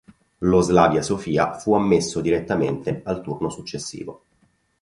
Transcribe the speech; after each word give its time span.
Lo 0.39 0.61
Slavia 0.63 1.03
Sofia 1.03 1.53
fu 1.59 1.75
ammesso 1.75 2.21
direttamente 2.21 3.01
al 3.05 3.21
turno 3.21 3.51
successivo. 3.51 4.23